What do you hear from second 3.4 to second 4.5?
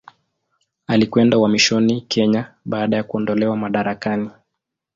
madarakani.